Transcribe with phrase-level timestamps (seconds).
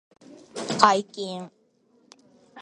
[0.79, 1.51] 解禁